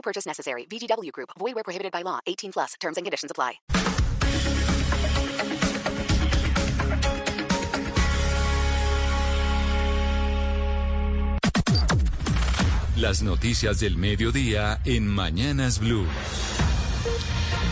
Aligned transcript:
No 0.00 0.02
purchase 0.02 0.26
necessary. 0.26 0.66
VGW 0.66 1.12
Group. 1.12 1.30
Void 1.38 1.54
where 1.54 1.64
prohibited 1.64 1.92
by 1.92 2.02
law. 2.02 2.20
18 2.26 2.52
plus. 2.52 2.74
Terms 2.80 2.96
and 2.96 3.04
conditions 3.04 3.30
apply. 3.30 3.60
Las 12.96 13.22
noticias 13.22 13.80
del 13.80 13.96
mediodía 13.96 14.80
en 14.84 15.06
Mañanas 15.06 15.78
Blue. 15.78 16.06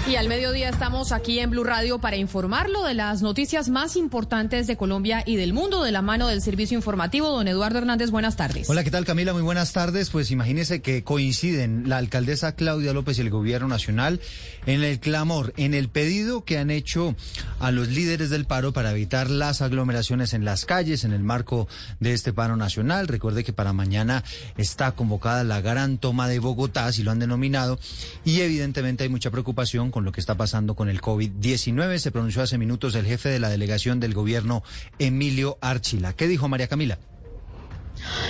Y 0.09 0.17
al 0.17 0.27
mediodía 0.27 0.71
estamos 0.71 1.13
aquí 1.13 1.39
en 1.39 1.51
Blue 1.51 1.65
Radio 1.65 1.99
para 1.99 2.17
informarlo 2.17 2.83
de 2.83 2.95
las 2.95 3.21
noticias 3.21 3.69
más 3.69 3.95
importantes 3.95 4.67
de 4.67 4.75
Colombia 4.75 5.23
y 5.27 5.37
del 5.37 5.53
mundo 5.53 5.83
de 5.83 5.93
la 5.93 6.01
mano 6.01 6.29
del 6.29 6.41
servicio 6.41 6.79
informativo. 6.79 7.29
Don 7.29 7.47
Eduardo 7.47 7.77
Hernández, 7.77 8.11
buenas 8.11 8.35
tardes. 8.35 8.71
Hola, 8.71 8.85
¿qué 8.85 8.91
tal 8.91 9.05
Camila? 9.05 9.35
Muy 9.35 9.43
buenas 9.43 9.75
tardes. 9.75 10.09
Pues 10.09 10.31
imagínese 10.31 10.81
que 10.81 11.05
coinciden 11.05 11.91
la 11.91 11.99
alcaldesa 11.99 12.53
Claudia 12.53 12.95
López 12.95 13.19
y 13.19 13.21
el 13.21 13.29
gobierno 13.29 13.69
nacional 13.69 14.23
en 14.65 14.83
el 14.83 14.99
clamor, 14.99 15.53
en 15.59 15.75
el 15.75 15.91
pedido 15.91 16.43
que 16.43 16.57
han 16.57 16.71
hecho 16.71 17.15
a 17.61 17.71
los 17.71 17.89
líderes 17.89 18.31
del 18.31 18.47
paro 18.47 18.73
para 18.73 18.93
evitar 18.93 19.29
las 19.29 19.61
aglomeraciones 19.61 20.33
en 20.33 20.47
las 20.47 20.65
calles 20.65 21.05
en 21.05 21.13
el 21.13 21.23
marco 21.23 21.69
de 22.01 22.15
este 22.15 22.33
paro 22.33 22.57
nacional. 22.57 23.09
Recuerde 23.09 23.45
que 23.45 23.53
para 23.53 23.75
mañana 23.75 24.25
está 24.57 24.93
convocada 24.93 25.45
la 25.45 25.61
gran 25.61 25.99
toma 25.99 26.29
de 26.29 26.39
Bogotá, 26.39 26.87
así 26.87 27.03
lo 27.03 27.11
han 27.11 27.19
denominado, 27.19 27.79
y 28.25 28.41
evidentemente 28.41 29.05
hay 29.05 29.11
mucha 29.11 29.31
preocupación 29.31 29.91
con 29.91 29.98
lo 30.05 30.13
que 30.13 30.21
está 30.21 30.37
pasando 30.37 30.75
con 30.75 30.89
el 30.89 31.01
COVID-19. 31.01 31.99
Se 31.99 32.11
pronunció 32.11 32.43
hace 32.43 32.59
minutos 32.59 32.95
el 32.95 33.07
jefe 33.07 33.29
de 33.29 33.39
la 33.39 33.49
delegación 33.49 34.01
del 34.01 34.15
gobierno, 34.15 34.63
Emilio 34.99 35.59
Archila. 35.61 36.13
¿Qué 36.13 36.29
dijo 36.29 36.49
María 36.49 36.69
Camila? 36.69 36.99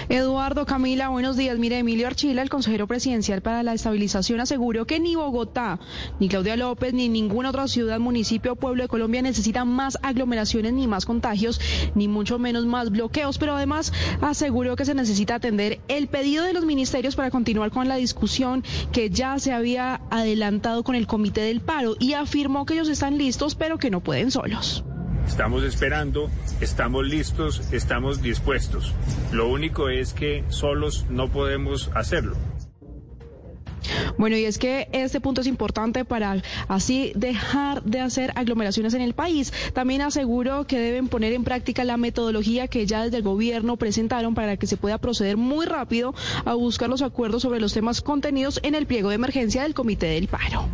Eduardo 0.09 0.67
Camila, 0.67 1.09
buenos 1.09 1.37
días. 1.37 1.59
Mire, 1.59 1.79
Emilio 1.79 2.07
Archila, 2.07 2.43
el 2.43 2.51
consejero 2.51 2.87
presidencial 2.87 3.43
para 3.43 3.63
la 3.63 3.75
estabilización, 3.75 4.41
aseguró 4.41 4.87
que 4.87 5.01
ni 5.01 5.17
Bogotá, 5.17 5.79
ni 6.19 6.29
Claudia 6.29 6.57
López, 6.57 6.95
ni 6.95 7.09
ninguna 7.09 7.51
otra 7.51 7.69
ciudad, 7.69 7.99
municipio 7.99 8.53
o 8.53 8.57
pueblo 8.57 8.83
de 8.83 8.89
Colombia 8.89 9.23
necesitan 9.23 9.69
más 9.69 9.99
aglomeraciones, 10.03 10.73
ni 10.73 10.87
más 10.87 11.07
contagios, 11.07 11.61
ni 11.95 12.09
mucho 12.09 12.39
menos 12.39 12.67
más 12.67 12.91
bloqueos. 12.91 13.39
Pero 13.39 13.57
además 13.57 13.93
aseguró 14.21 14.77
que 14.77 14.85
se 14.85 14.95
necesita 14.95 15.37
atender 15.37 15.81
el 15.89 16.09
pedido 16.09 16.45
de 16.45 16.53
los 16.53 16.65
ministerios 16.65 17.17
para 17.17 17.31
continuar 17.31 17.71
con 17.71 17.89
la 17.89 17.97
discusión 17.97 18.65
que 18.93 19.11
ya 19.11 19.39
se 19.39 19.53
había 19.53 20.01
adelantado 20.11 20.83
con 20.83 20.95
el 20.95 21.07
comité 21.07 21.43
del 21.43 21.61
paro 21.61 21.97
y 21.99 22.15
afirmó 22.15 22.67
que 22.67 22.75
ellos 22.75 22.89
están 22.89 23.19
listos, 23.19 23.55
pero 23.55 23.79
que 23.79 23.91
no 23.91 24.01
pueden 24.01 24.31
solos. 24.31 24.85
Estamos 25.29 25.63
esperando, 25.63 26.31
estamos 26.63 27.07
listos, 27.07 27.71
estamos 27.71 28.23
dispuestos. 28.23 28.95
Lo 29.31 29.49
único 29.49 29.91
es 29.91 30.15
que 30.15 30.43
solos 30.49 31.05
no 31.11 31.29
podemos 31.29 31.91
hacerlo. 31.95 32.35
Bueno, 34.17 34.37
y 34.37 34.47
es 34.47 34.59
que 34.59 34.89
este 34.91 35.21
punto 35.21 35.43
es 35.43 35.47
importante 35.47 36.07
para 36.07 36.43
así 36.67 37.13
dejar 37.15 37.83
de 37.85 38.01
hacer 38.01 38.33
aglomeraciones 38.37 38.95
en 38.95 39.03
el 39.03 39.13
país. 39.13 39.53
También 39.75 40.01
aseguro 40.01 40.67
que 40.67 40.81
deben 40.81 41.09
poner 41.09 41.35
en 41.35 41.45
práctica 41.45 41.85
la 41.85 41.99
metodología 41.99 42.67
que 42.67 42.87
ya 42.87 43.05
desde 43.05 43.19
el 43.19 43.23
gobierno 43.23 43.77
presentaron 43.77 44.35
para 44.35 44.57
que 44.57 44.67
se 44.67 44.79
pueda 44.79 44.97
proceder 44.97 45.37
muy 45.37 45.67
rápido 45.67 46.15
a 46.47 46.55
buscar 46.55 46.89
los 46.89 47.03
acuerdos 47.03 47.43
sobre 47.43 47.61
los 47.61 47.75
temas 47.75 48.01
contenidos 48.01 48.61
en 48.63 48.75
el 48.75 48.87
pliego 48.87 49.11
de 49.11 49.17
emergencia 49.17 49.63
del 49.63 49.75
Comité 49.75 50.07
del 50.07 50.27
Paro. 50.27 50.69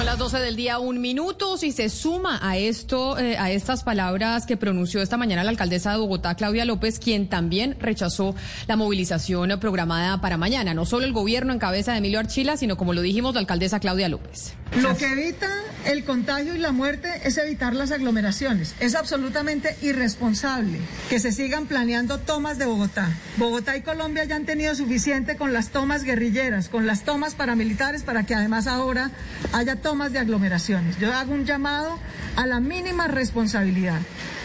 Son 0.00 0.06
las 0.06 0.16
12 0.16 0.38
del 0.38 0.56
día, 0.56 0.78
un 0.78 0.98
minuto. 1.02 1.58
Si 1.58 1.72
se 1.72 1.90
suma 1.90 2.38
a 2.40 2.56
esto, 2.56 3.18
eh, 3.18 3.36
a 3.36 3.50
estas 3.50 3.84
palabras 3.84 4.46
que 4.46 4.56
pronunció 4.56 5.02
esta 5.02 5.18
mañana 5.18 5.44
la 5.44 5.50
alcaldesa 5.50 5.92
de 5.92 5.98
Bogotá, 5.98 6.34
Claudia 6.36 6.64
López, 6.64 6.98
quien 6.98 7.28
también 7.28 7.76
rechazó 7.78 8.34
la 8.66 8.76
movilización 8.76 9.60
programada 9.60 10.18
para 10.22 10.38
mañana. 10.38 10.72
No 10.72 10.86
solo 10.86 11.04
el 11.04 11.12
gobierno 11.12 11.52
en 11.52 11.58
cabeza 11.58 11.92
de 11.92 11.98
Emilio 11.98 12.18
Archila, 12.18 12.56
sino 12.56 12.78
como 12.78 12.94
lo 12.94 13.02
dijimos, 13.02 13.34
la 13.34 13.40
alcaldesa 13.40 13.78
Claudia 13.78 14.08
López. 14.08 14.54
Lo 14.76 14.96
que 14.96 15.12
evita 15.12 15.48
el 15.84 16.04
contagio 16.04 16.54
y 16.54 16.58
la 16.58 16.70
muerte 16.70 17.08
es 17.24 17.38
evitar 17.38 17.74
las 17.74 17.90
aglomeraciones. 17.90 18.74
Es 18.78 18.94
absolutamente 18.94 19.76
irresponsable 19.82 20.78
que 21.08 21.18
se 21.18 21.32
sigan 21.32 21.66
planeando 21.66 22.18
tomas 22.18 22.58
de 22.58 22.66
Bogotá. 22.66 23.10
Bogotá 23.36 23.76
y 23.76 23.82
Colombia 23.82 24.24
ya 24.24 24.36
han 24.36 24.44
tenido 24.44 24.74
suficiente 24.74 25.36
con 25.36 25.52
las 25.52 25.70
tomas 25.70 26.04
guerrilleras, 26.04 26.68
con 26.68 26.86
las 26.86 27.02
tomas 27.02 27.34
paramilitares, 27.34 28.02
para 28.04 28.24
que 28.24 28.34
además 28.34 28.66
ahora 28.66 29.10
haya 29.52 29.76
tomas 29.76 30.12
de 30.12 30.20
aglomeraciones. 30.20 30.98
Yo 30.98 31.12
hago 31.12 31.32
un 31.32 31.46
llamado 31.46 31.98
a 32.36 32.46
la 32.46 32.60
mínima 32.60 33.08
responsabilidad. 33.08 34.00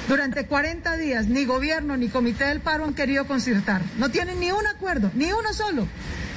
Durante 0.08 0.46
40 0.46 0.98
días 0.98 1.28
ni 1.28 1.46
gobierno 1.46 1.98
ni 1.98 2.10
comité 2.10 2.46
del 2.46 2.62
paro 2.62 2.86
han 2.86 2.94
querido 2.94 3.26
concertar. 3.26 3.82
No 3.98 4.10
tienen 4.10 4.40
ni 4.40 4.52
un 4.52 4.68
acuerdo, 4.68 5.10
ni 5.16 5.32
uno 5.32 5.52
solo. 5.54 5.88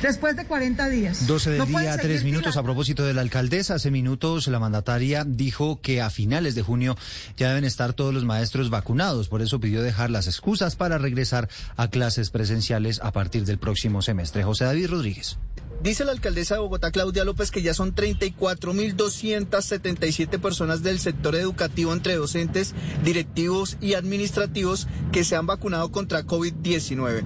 Después 0.00 0.36
de 0.36 0.46
40 0.46 0.88
días. 0.88 1.26
12 1.26 1.50
del 1.50 1.58
No 1.58 1.66
día, 1.66 1.92
seguir 1.92 2.00
tres 2.00 2.24
minutos. 2.24 2.56
A 2.56 2.62
propósito 2.62 3.04
de 3.04 3.14
la 3.14 3.20
alcaldesa, 3.20 3.74
hace 3.74 3.90
minutos 3.90 4.46
la 4.46 4.58
mandataria 4.58 5.24
dijo 5.24 5.80
que 5.82 6.00
a 6.00 6.08
finales 6.08 6.54
de 6.54 6.62
junio 6.62 6.96
ya 7.36 7.48
deben 7.48 7.64
estar 7.64 7.92
todos 7.92 8.14
los 8.14 8.24
maestros 8.24 8.70
vacunados. 8.70 9.28
Por 9.28 9.42
eso 9.42 9.60
pidió 9.60 9.82
dejar 9.82 10.10
las 10.10 10.28
excusas 10.28 10.76
para 10.76 10.98
regresar 10.98 11.48
a 11.76 11.88
clases 11.88 12.30
presenciales 12.30 13.00
a 13.02 13.12
partir 13.12 13.44
del 13.44 13.58
próximo 13.58 14.00
semestre. 14.00 14.44
José 14.44 14.64
David 14.64 14.88
Rodríguez. 14.88 15.36
Dice 15.82 16.04
la 16.04 16.12
alcaldesa 16.12 16.54
de 16.54 16.60
Bogotá, 16.60 16.90
Claudia 16.90 17.24
López, 17.24 17.50
que 17.52 17.62
ya 17.62 17.72
son 17.72 17.94
34.277 17.94 20.40
personas 20.40 20.82
del 20.82 20.98
sector 20.98 21.36
educativo 21.36 21.92
entre 21.92 22.16
docentes, 22.16 22.74
directivos 23.04 23.76
y 23.80 23.94
administrativos 23.94 24.88
que 25.12 25.22
se 25.22 25.36
han 25.36 25.46
vacunado 25.46 25.92
contra 25.92 26.24
COVID-19. 26.24 27.22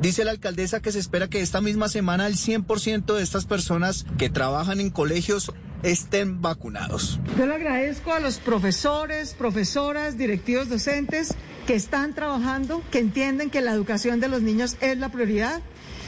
Dice 0.00 0.24
la 0.24 0.32
alcaldesa 0.32 0.82
que 0.82 0.92
se 0.92 0.98
espera 0.98 1.28
que 1.28 1.40
esta 1.40 1.62
misma 1.62 1.88
semana 1.88 2.26
el 2.26 2.34
100% 2.34 3.14
de 3.14 3.22
estas 3.22 3.46
personas 3.46 4.04
que 4.18 4.28
trabajan 4.28 4.80
en 4.80 4.90
colegios 4.90 5.50
estén 5.82 6.42
vacunados. 6.42 7.20
Yo 7.38 7.46
le 7.46 7.54
agradezco 7.54 8.12
a 8.12 8.20
los 8.20 8.36
profesores, 8.38 9.32
profesoras, 9.32 10.18
directivos 10.18 10.68
docentes 10.68 11.34
que 11.66 11.74
están 11.74 12.14
trabajando, 12.14 12.82
que 12.90 12.98
entienden 12.98 13.48
que 13.48 13.62
la 13.62 13.72
educación 13.72 14.20
de 14.20 14.28
los 14.28 14.42
niños 14.42 14.76
es 14.82 14.98
la 14.98 15.10
prioridad. 15.10 15.62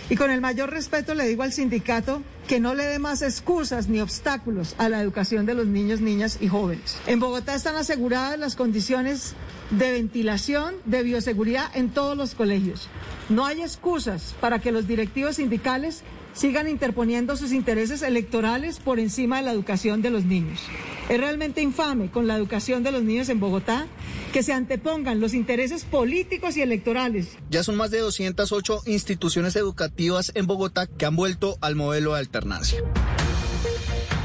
Y 0.09 0.17
con 0.17 0.31
el 0.31 0.41
mayor 0.41 0.71
respeto 0.71 1.15
le 1.15 1.27
digo 1.27 1.43
al 1.43 1.53
sindicato 1.53 2.23
que 2.47 2.61
no 2.61 2.75
le 2.75 2.85
dé 2.85 2.99
más 2.99 3.23
excusas 3.23 3.89
ni 3.89 4.01
obstáculos 4.01 4.75
a 4.79 4.89
la 4.89 5.01
educación 5.01 5.47
de 5.47 5.55
los 5.55 5.67
niños, 5.67 6.01
niñas 6.01 6.39
y 6.41 6.49
jóvenes. 6.49 6.97
En 7.07 7.19
Bogotá 7.19 7.55
están 7.55 7.77
aseguradas 7.77 8.39
las 8.39 8.55
condiciones 8.55 9.35
de 9.71 9.93
ventilación, 9.93 10.77
de 10.85 11.03
bioseguridad 11.03 11.75
en 11.77 11.91
todos 11.91 12.17
los 12.17 12.35
colegios. 12.35 12.89
No 13.29 13.45
hay 13.45 13.63
excusas 13.63 14.35
para 14.41 14.61
que 14.61 14.71
los 14.71 14.87
directivos 14.87 15.37
sindicales 15.37 16.05
sigan 16.37 16.69
interponiendo 16.69 17.37
sus 17.37 17.53
intereses 17.53 18.03
electorales 18.03 18.79
por 18.79 19.01
encima 19.01 19.39
de 19.39 19.45
la 19.45 19.53
educación 19.53 20.03
de 20.03 20.11
los 20.11 20.25
niños. 20.25 20.61
Es 21.09 21.19
realmente 21.19 21.63
infame 21.63 22.11
con 22.11 22.27
la 22.27 22.37
educación 22.37 22.83
de 22.83 22.93
los 22.93 23.03
niños 23.03 23.29
en 23.29 23.41
Bogotá 23.41 23.87
que 24.33 24.43
se 24.43 24.53
antepongan 24.53 25.21
los 25.21 25.33
intereses 25.33 25.85
políticos 25.85 26.57
y 26.57 26.63
electorales 26.63 27.39
Ya 27.49 27.63
son 27.63 27.77
más 27.77 27.91
de 27.91 28.01
208 28.01 28.83
instituciones 28.87 29.57
educativas 29.57 30.33
en 30.35 30.47
Bogotá 30.47 30.87
que 30.87 31.07
han 31.07 31.17
vuelto 31.17 31.57
al 31.63 31.75
modelo 31.75 32.13
de 32.13 32.21
alternancia. 32.37 32.83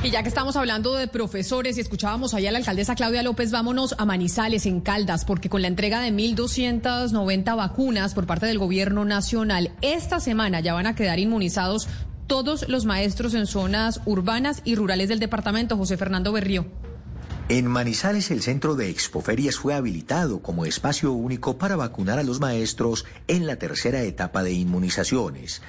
Y 0.04 0.10
ya 0.10 0.24
que 0.24 0.30
estamos 0.30 0.56
hablando 0.56 0.96
de 0.96 1.08
profesores 1.08 1.78
y 1.78 1.82
escuchábamos 1.82 2.34
allá 2.34 2.50
a 2.50 2.52
la 2.52 2.58
alcaldesa 2.58 2.96
Claudia 2.96 3.22
López, 3.22 3.52
vámonos 3.52 3.94
a 4.00 4.06
Manizales, 4.06 4.66
en 4.66 4.82
Caldas, 4.82 5.26
porque 5.26 5.48
con 5.48 5.62
la 5.62 5.68
entrega 5.68 6.02
de 6.02 6.12
1.290 6.12 7.56
vacunas 7.56 8.16
por 8.16 8.26
parte 8.26 8.48
del 8.48 8.58
gobierno 8.58 9.06
nacional, 9.06 9.72
esta 9.82 10.20
semana 10.20 10.60
ya 10.60 10.74
van 10.74 10.88
a 10.88 10.96
quedar 10.96 11.20
inmunizados 11.20 11.88
todos 12.26 12.68
los 12.68 12.86
maestros 12.86 13.36
en 13.36 13.46
zonas 13.46 14.02
urbanas 14.06 14.62
y 14.66 14.74
rurales 14.74 15.08
del 15.08 15.20
departamento. 15.20 15.78
José 15.78 15.98
Fernando 15.98 16.32
Berrío. 16.32 16.66
En 17.50 17.68
Manizales 17.68 18.32
el 18.32 18.42
centro 18.42 18.76
de 18.76 18.90
Expoferias 18.90 19.58
fue 19.58 19.74
habilitado 19.74 20.42
como 20.42 20.66
espacio 20.66 21.12
único 21.12 21.58
para 21.58 21.76
vacunar 21.76 22.18
a 22.18 22.24
los 22.24 22.40
maestros 22.40 23.06
en 23.28 23.46
la 23.46 23.58
tercera 23.58 24.02
etapa 24.04 24.42
de 24.42 24.54
inmunizaciones. 24.54 25.62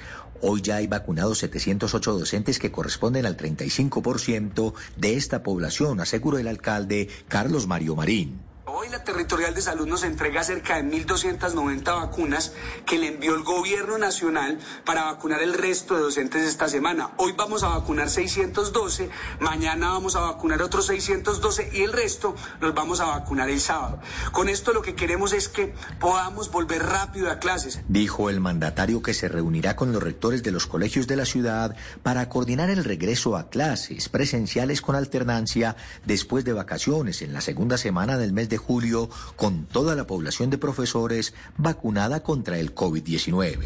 Hoy 0.45 0.61
ya 0.61 0.75
hay 0.75 0.87
vacunados 0.87 1.37
708 1.37 2.19
docentes 2.19 2.59
que 2.59 2.69
corresponden 2.69 3.25
al 3.25 3.37
35% 3.37 4.73
de 4.97 5.15
esta 5.15 5.41
población, 5.41 6.01
aseguró 6.01 6.37
el 6.37 6.49
alcalde 6.49 7.07
Carlos 7.29 7.65
Mario 7.65 7.95
Marín. 7.95 8.52
Hoy 8.65 8.87
la 8.87 9.03
Territorial 9.03 9.53
de 9.53 9.61
Salud 9.61 9.85
nos 9.85 10.05
entrega 10.05 10.41
cerca 10.41 10.81
de 10.81 10.83
1.290 10.83 11.83
vacunas 11.83 12.53
que 12.85 12.97
le 12.97 13.07
envió 13.07 13.35
el 13.35 13.43
gobierno 13.43 13.97
nacional 13.97 14.57
para 14.85 15.03
vacunar 15.03 15.41
el 15.41 15.53
resto 15.53 15.95
de 15.95 16.01
docentes 16.01 16.43
esta 16.43 16.69
semana. 16.69 17.09
Hoy 17.17 17.33
vamos 17.33 17.63
a 17.63 17.67
vacunar 17.67 18.09
612, 18.09 19.09
mañana 19.41 19.89
vamos 19.89 20.15
a 20.15 20.21
vacunar 20.21 20.61
otros 20.61 20.85
612 20.85 21.71
y 21.73 21.81
el 21.81 21.91
resto 21.91 22.35
los 22.61 22.73
vamos 22.73 23.01
a 23.01 23.07
vacunar 23.07 23.49
el 23.49 23.59
sábado. 23.59 23.99
Con 24.31 24.47
esto 24.47 24.71
lo 24.71 24.81
que 24.81 24.95
queremos 24.95 25.33
es 25.33 25.49
que 25.49 25.73
podamos 25.99 26.49
volver 26.49 26.83
rápido 26.83 27.29
a 27.29 27.39
clases. 27.39 27.81
Dijo 27.89 28.29
el 28.29 28.39
mandatario 28.39 29.01
que 29.01 29.13
se 29.13 29.27
reunirá 29.27 29.75
con 29.75 29.91
los 29.91 30.01
rectores 30.01 30.41
de 30.41 30.51
los 30.51 30.67
colegios 30.67 31.05
de 31.05 31.17
la 31.17 31.25
ciudad 31.25 31.75
para 32.01 32.29
coordinar 32.29 32.69
el 32.69 32.85
regreso 32.85 33.35
a 33.35 33.49
clases 33.49 34.07
presenciales 34.07 34.79
con 34.79 34.95
alternancia 34.95 35.75
después 36.05 36.45
de 36.45 36.53
vacaciones 36.53 37.21
en 37.21 37.33
la 37.33 37.41
segunda 37.41 37.77
semana 37.77 38.17
del 38.17 38.31
mes 38.31 38.47
de 38.47 38.52
julio 38.57 39.09
con 39.35 39.65
toda 39.65 39.95
la 39.95 40.07
población 40.07 40.49
de 40.49 40.57
profesores 40.57 41.33
vacunada 41.57 42.23
contra 42.23 42.59
el 42.59 42.73
COVID-19. 42.73 43.65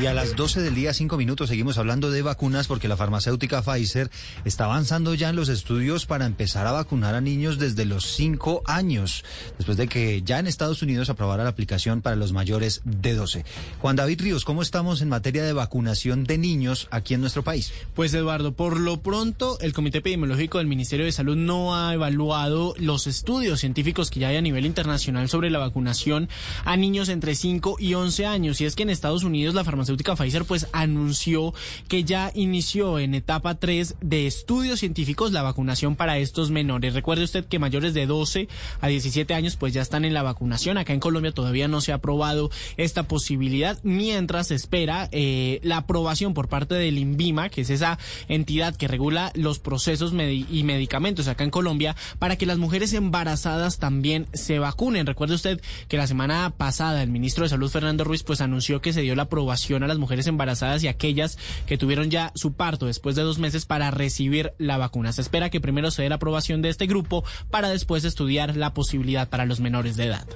Y 0.00 0.06
a 0.06 0.12
las 0.12 0.36
12 0.36 0.60
del 0.60 0.74
día, 0.74 0.92
5 0.92 1.16
minutos, 1.16 1.48
seguimos 1.48 1.78
hablando 1.78 2.10
de 2.10 2.20
vacunas 2.20 2.66
porque 2.66 2.86
la 2.86 2.98
farmacéutica 2.98 3.62
Pfizer 3.62 4.10
está 4.44 4.64
avanzando 4.64 5.14
ya 5.14 5.30
en 5.30 5.36
los 5.36 5.48
estudios 5.48 6.04
para 6.04 6.26
empezar 6.26 6.66
a 6.66 6.72
vacunar 6.72 7.14
a 7.14 7.22
niños 7.22 7.58
desde 7.58 7.86
los 7.86 8.04
5 8.12 8.62
años, 8.66 9.24
después 9.56 9.78
de 9.78 9.88
que 9.88 10.20
ya 10.22 10.38
en 10.38 10.48
Estados 10.48 10.82
Unidos 10.82 11.08
aprobara 11.08 11.44
la 11.44 11.50
aplicación 11.50 12.02
para 12.02 12.14
los 12.14 12.32
mayores 12.32 12.82
de 12.84 13.14
12. 13.14 13.46
Juan 13.80 13.96
David 13.96 14.20
Ríos, 14.20 14.44
¿cómo 14.44 14.60
estamos 14.60 15.00
en 15.00 15.08
materia 15.08 15.44
de 15.44 15.54
vacunación 15.54 16.24
de 16.24 16.36
niños 16.36 16.88
aquí 16.90 17.14
en 17.14 17.22
nuestro 17.22 17.42
país? 17.42 17.72
Pues 17.94 18.12
Eduardo, 18.12 18.52
por 18.52 18.78
lo 18.78 19.00
pronto 19.00 19.58
el 19.60 19.72
Comité 19.72 19.98
Epidemiológico 19.98 20.58
del 20.58 20.66
Ministerio 20.66 21.06
de 21.06 21.12
Salud 21.12 21.36
no 21.36 21.74
ha 21.74 21.94
evaluado 21.94 22.74
los 22.78 23.06
estudios 23.06 23.60
científicos 23.60 23.85
que 23.94 24.20
ya 24.20 24.28
hay 24.28 24.36
a 24.36 24.42
nivel 24.42 24.66
internacional 24.66 25.28
sobre 25.28 25.50
la 25.50 25.58
vacunación 25.58 26.28
a 26.64 26.76
niños 26.76 27.08
entre 27.08 27.34
5 27.34 27.76
y 27.78 27.94
11 27.94 28.26
años. 28.26 28.60
Y 28.60 28.64
es 28.64 28.74
que 28.74 28.82
en 28.82 28.90
Estados 28.90 29.24
Unidos 29.24 29.54
la 29.54 29.64
farmacéutica 29.64 30.16
Pfizer 30.16 30.44
pues 30.44 30.68
anunció 30.72 31.54
que 31.88 32.04
ya 32.04 32.32
inició 32.34 32.98
en 32.98 33.14
etapa 33.14 33.54
3 33.54 33.96
de 34.00 34.26
estudios 34.26 34.80
científicos 34.80 35.32
la 35.32 35.42
vacunación 35.42 35.96
para 35.96 36.18
estos 36.18 36.50
menores. 36.50 36.94
Recuerde 36.94 37.24
usted 37.24 37.44
que 37.44 37.58
mayores 37.58 37.94
de 37.94 38.06
12 38.06 38.48
a 38.80 38.88
17 38.88 39.34
años 39.34 39.56
pues 39.56 39.72
ya 39.72 39.82
están 39.82 40.04
en 40.04 40.14
la 40.14 40.22
vacunación. 40.22 40.78
Acá 40.78 40.92
en 40.92 41.00
Colombia 41.00 41.32
todavía 41.32 41.68
no 41.68 41.80
se 41.80 41.92
ha 41.92 41.96
aprobado 41.96 42.50
esta 42.76 43.04
posibilidad 43.04 43.78
mientras 43.82 44.50
espera 44.50 45.08
eh, 45.12 45.60
la 45.62 45.78
aprobación 45.78 46.34
por 46.34 46.48
parte 46.48 46.74
del 46.74 46.98
INVIMA, 46.98 47.48
que 47.48 47.62
es 47.62 47.70
esa 47.70 47.98
entidad 48.28 48.76
que 48.76 48.88
regula 48.88 49.32
los 49.34 49.58
procesos 49.58 50.12
y 50.12 50.62
medicamentos 50.64 51.28
acá 51.28 51.44
en 51.44 51.50
Colombia 51.50 51.96
para 52.18 52.36
que 52.36 52.46
las 52.46 52.58
mujeres 52.58 52.92
embarazadas 52.92 53.75
también 53.78 54.26
se 54.32 54.58
vacunen. 54.58 55.06
Recuerde 55.06 55.34
usted 55.34 55.60
que 55.88 55.96
la 55.96 56.06
semana 56.06 56.52
pasada 56.56 57.02
el 57.02 57.10
ministro 57.10 57.44
de 57.44 57.50
Salud 57.50 57.70
Fernando 57.70 58.04
Ruiz 58.04 58.22
pues 58.22 58.40
anunció 58.40 58.80
que 58.80 58.92
se 58.92 59.02
dio 59.02 59.14
la 59.14 59.24
aprobación 59.24 59.82
a 59.82 59.86
las 59.86 59.98
mujeres 59.98 60.26
embarazadas 60.26 60.82
y 60.82 60.88
aquellas 60.88 61.38
que 61.66 61.78
tuvieron 61.78 62.10
ya 62.10 62.32
su 62.34 62.54
parto 62.54 62.86
después 62.86 63.16
de 63.16 63.22
dos 63.22 63.38
meses 63.38 63.66
para 63.66 63.90
recibir 63.90 64.52
la 64.58 64.78
vacuna. 64.78 65.12
Se 65.12 65.20
espera 65.20 65.50
que 65.50 65.60
primero 65.60 65.90
se 65.90 66.02
dé 66.02 66.08
la 66.08 66.16
aprobación 66.16 66.62
de 66.62 66.68
este 66.68 66.86
grupo 66.86 67.24
para 67.50 67.68
después 67.68 68.04
estudiar 68.04 68.56
la 68.56 68.74
posibilidad 68.74 69.28
para 69.28 69.46
los 69.46 69.60
menores 69.60 69.96
de 69.96 70.06
edad. 70.06 70.26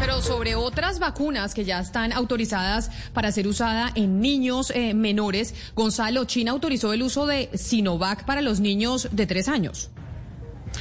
Pero 0.00 0.20
sobre 0.20 0.56
otras 0.56 0.98
vacunas 0.98 1.54
que 1.54 1.64
ya 1.64 1.78
están 1.78 2.12
autorizadas 2.12 2.90
para 3.12 3.30
ser 3.30 3.46
usada 3.46 3.92
en 3.94 4.20
niños 4.20 4.72
eh, 4.74 4.94
menores, 4.94 5.54
Gonzalo, 5.76 6.24
China 6.24 6.50
autorizó 6.50 6.92
el 6.92 7.02
uso 7.02 7.26
de 7.26 7.50
Sinovac 7.54 8.24
para 8.24 8.42
los 8.42 8.60
niños 8.60 9.08
de 9.12 9.26
tres 9.26 9.48
años. 9.48 9.90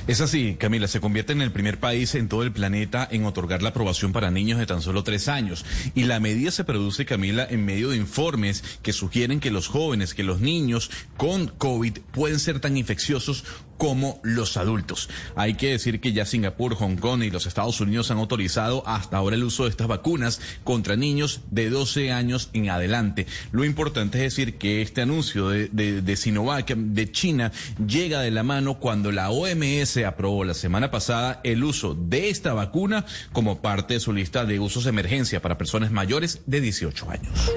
Es 0.08 0.20
así, 0.22 0.56
Camila, 0.60 0.88
se 0.88 1.00
convierte 1.00 1.34
en 1.34 1.42
el 1.42 1.52
primer 1.52 1.80
país 1.80 2.16
en 2.16 2.28
todo 2.28 2.44
el 2.44 2.52
planeta 2.52 3.08
en 3.12 3.26
otorgar 3.26 3.62
la 3.62 3.70
aprobación 3.70 4.12
para 4.12 4.32
niños 4.32 4.60
de 4.60 4.66
tan 4.66 4.82
solo 4.82 5.04
tres 5.04 5.28
años. 5.28 5.66
Y 5.96 6.04
la 6.04 6.20
medida 6.20 6.52
se 6.52 6.64
produce, 6.64 7.06
Camila, 7.06 7.46
en 7.50 7.66
medio 7.66 7.90
de 7.90 7.98
informes 7.98 8.64
que 8.82 8.94
sugieren 8.94 9.40
que 9.40 9.52
los 9.52 9.68
jóvenes, 9.68 10.14
que 10.14 10.24
los 10.24 10.42
niños 10.42 10.90
con 11.18 11.48
COVID 11.48 12.00
pueden 12.12 12.40
ser 12.40 12.60
tan 12.60 12.78
infecciosos 12.78 13.44
como 13.82 14.20
los 14.22 14.58
adultos. 14.58 15.10
Hay 15.36 15.56
que 15.56 15.72
decir 15.72 16.00
que 16.00 16.14
ya 16.14 16.28
Singapur, 16.28 16.76
Hong 16.76 16.98
Kong 16.98 17.24
y 17.24 17.32
los 17.32 17.48
Estados 17.48 17.82
Unidos 17.82 18.12
han 18.12 18.20
autorizado 18.20 18.84
hasta 18.86 19.18
ahora 19.18 19.36
el 19.36 19.44
uso 19.44 19.64
de 19.64 19.72
estas 19.72 19.88
vacunas 19.88 20.40
contra 20.64 20.96
niños 20.96 21.42
de 21.50 21.72
12 21.72 22.12
años 22.12 22.52
en 22.54 22.70
adelante. 22.70 23.26
Lo 23.52 23.66
importante 23.66 24.20
es 24.20 24.36
decir 24.36 24.60
que 24.60 24.84
este 24.84 25.02
anuncio 25.02 25.50
de, 25.50 26.16
Sinovac 26.16 26.76
de 26.76 27.12
China 27.12 27.52
llega 27.84 28.22
de 28.22 28.30
la 28.30 28.44
mano 28.44 28.78
cuando 28.78 29.12
la 29.12 29.32
OMS 29.32 29.98
aprobó 30.06 30.44
la 30.44 30.54
semana 30.54 30.92
pasada 30.92 31.42
el 31.44 31.64
uso 31.64 31.96
de 31.96 32.30
esta 32.30 32.54
vacuna 32.54 33.08
como 33.34 33.64
parte 33.64 33.96
de 33.96 34.00
su 34.00 34.14
lista 34.14 34.46
de 34.46 34.60
usos 34.60 34.84
de 34.84 34.92
emergencia 34.92 35.42
para 35.42 35.58
personas 35.58 35.90
mayores 35.90 36.42
de 36.46 36.62
18 36.62 37.10
años. 37.10 37.52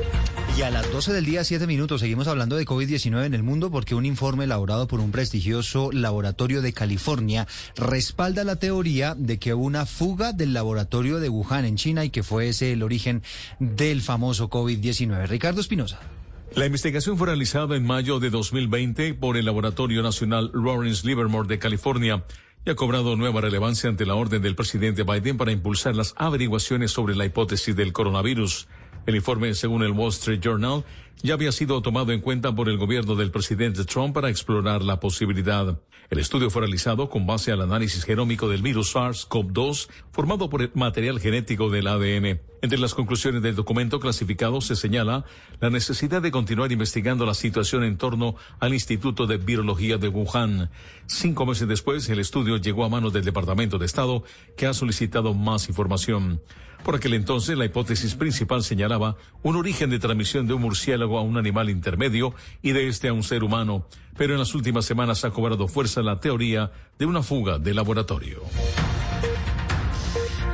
Y 0.56 0.62
a 0.62 0.70
las 0.70 0.92
12 0.92 1.12
del 1.12 1.24
día, 1.24 1.42
7 1.42 1.66
minutos, 1.66 2.00
seguimos 2.00 2.28
hablando 2.28 2.54
de 2.54 2.64
COVID-19 2.64 3.24
en 3.24 3.34
el 3.34 3.42
mundo 3.42 3.72
porque 3.72 3.96
un 3.96 4.06
informe 4.06 4.44
elaborado 4.44 4.86
por 4.86 5.00
un 5.00 5.10
prestigioso 5.10 5.90
laboratorio 5.90 6.62
de 6.62 6.72
California 6.72 7.48
respalda 7.76 8.44
la 8.44 8.54
teoría 8.54 9.16
de 9.18 9.40
que 9.40 9.52
hubo 9.52 9.64
una 9.64 9.84
fuga 9.84 10.32
del 10.32 10.52
laboratorio 10.52 11.18
de 11.18 11.28
Wuhan 11.28 11.64
en 11.64 11.74
China 11.74 12.04
y 12.04 12.10
que 12.10 12.22
fue 12.22 12.50
ese 12.50 12.72
el 12.72 12.84
origen 12.84 13.24
del 13.58 14.00
famoso 14.00 14.48
COVID-19. 14.48 15.26
Ricardo 15.26 15.60
Espinosa. 15.60 15.98
La 16.54 16.66
investigación 16.66 17.18
fue 17.18 17.26
realizada 17.26 17.74
en 17.74 17.84
mayo 17.84 18.20
de 18.20 18.30
2020 18.30 19.14
por 19.14 19.36
el 19.36 19.46
Laboratorio 19.46 20.04
Nacional 20.04 20.52
Lawrence 20.54 21.04
Livermore 21.04 21.48
de 21.48 21.58
California 21.58 22.22
y 22.64 22.70
ha 22.70 22.76
cobrado 22.76 23.16
nueva 23.16 23.40
relevancia 23.40 23.90
ante 23.90 24.06
la 24.06 24.14
orden 24.14 24.40
del 24.40 24.54
presidente 24.54 25.02
Biden 25.02 25.36
para 25.36 25.50
impulsar 25.50 25.96
las 25.96 26.14
averiguaciones 26.16 26.92
sobre 26.92 27.16
la 27.16 27.24
hipótesis 27.24 27.74
del 27.74 27.92
coronavirus. 27.92 28.68
El 29.06 29.16
informe, 29.16 29.54
según 29.54 29.82
el 29.82 29.92
Wall 29.92 30.08
Street 30.08 30.40
Journal, 30.42 30.84
ya 31.22 31.34
había 31.34 31.52
sido 31.52 31.80
tomado 31.82 32.12
en 32.12 32.20
cuenta 32.20 32.54
por 32.54 32.68
el 32.68 32.78
gobierno 32.78 33.14
del 33.14 33.30
presidente 33.30 33.84
Trump 33.84 34.14
para 34.14 34.30
explorar 34.30 34.82
la 34.82 35.00
posibilidad. 35.00 35.80
El 36.10 36.18
estudio 36.18 36.50
fue 36.50 36.60
realizado 36.62 37.08
con 37.08 37.26
base 37.26 37.50
al 37.50 37.62
análisis 37.62 38.04
genómico 38.04 38.48
del 38.48 38.62
virus 38.62 38.94
SARS-CoV-2 38.94 39.88
formado 40.12 40.50
por 40.50 40.62
el 40.62 40.70
material 40.74 41.18
genético 41.18 41.70
del 41.70 41.86
ADN. 41.86 42.40
Entre 42.62 42.78
las 42.78 42.94
conclusiones 42.94 43.42
del 43.42 43.56
documento 43.56 44.00
clasificado 44.00 44.60
se 44.60 44.76
señala 44.76 45.24
la 45.60 45.70
necesidad 45.70 46.22
de 46.22 46.30
continuar 46.30 46.72
investigando 46.72 47.26
la 47.26 47.34
situación 47.34 47.84
en 47.84 47.96
torno 47.96 48.36
al 48.60 48.74
Instituto 48.74 49.26
de 49.26 49.38
Virología 49.38 49.98
de 49.98 50.08
Wuhan. 50.08 50.70
Cinco 51.06 51.46
meses 51.46 51.68
después, 51.68 52.08
el 52.08 52.18
estudio 52.18 52.58
llegó 52.58 52.84
a 52.84 52.88
manos 52.88 53.12
del 53.12 53.24
Departamento 53.24 53.78
de 53.78 53.86
Estado, 53.86 54.24
que 54.56 54.66
ha 54.66 54.74
solicitado 54.74 55.34
más 55.34 55.68
información. 55.68 56.40
Por 56.84 56.96
aquel 56.96 57.14
entonces, 57.14 57.56
la 57.56 57.64
hipótesis 57.64 58.14
principal 58.14 58.62
señalaba 58.62 59.16
un 59.42 59.56
origen 59.56 59.88
de 59.88 59.98
transmisión 59.98 60.46
de 60.46 60.52
un 60.52 60.60
murciélago 60.60 61.03
a 61.04 61.22
un 61.22 61.36
animal 61.36 61.70
intermedio 61.70 62.34
y 62.62 62.72
de 62.72 62.88
este 62.88 63.08
a 63.08 63.12
un 63.12 63.22
ser 63.22 63.44
humano, 63.44 63.86
pero 64.16 64.32
en 64.32 64.38
las 64.38 64.54
últimas 64.54 64.84
semanas 64.84 65.24
ha 65.24 65.30
cobrado 65.30 65.68
fuerza 65.68 66.02
la 66.02 66.20
teoría 66.20 66.72
de 66.98 67.06
una 67.06 67.22
fuga 67.22 67.58
de 67.58 67.74
laboratorio. 67.74 68.42